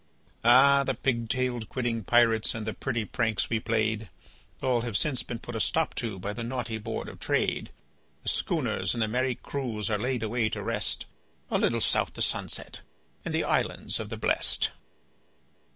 Ah! 0.43 0.83
the 0.83 0.95
pig 0.95 1.29
tailed, 1.29 1.69
quidding 1.69 2.03
pirates 2.03 2.55
and 2.55 2.65
the 2.65 2.73
pretty 2.73 3.05
pranks 3.05 3.51
we 3.51 3.59
played, 3.59 4.09
All 4.59 4.81
have 4.81 4.97
since 4.97 5.21
been 5.21 5.37
put 5.37 5.55
a 5.55 5.59
stop 5.59 5.93
to 6.01 6.17
by 6.17 6.33
the 6.33 6.41
naughty 6.41 6.79
Board 6.79 7.07
of 7.07 7.19
Trade; 7.19 7.69
The 8.23 8.29
schooners 8.29 8.95
and 8.95 9.03
the 9.03 9.07
merry 9.07 9.35
crews 9.35 9.91
are 9.91 9.99
laid 9.99 10.23
away 10.23 10.49
to 10.49 10.63
rest, 10.63 11.05
A 11.51 11.59
little 11.59 11.81
south 11.81 12.13
the 12.13 12.23
sunset 12.23 12.79
in 13.23 13.31
the 13.31 13.43
Islands 13.43 13.99
of 13.99 14.09
the 14.09 14.17
Blest. 14.17 14.71